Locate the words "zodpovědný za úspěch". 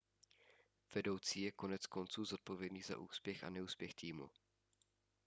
2.25-3.43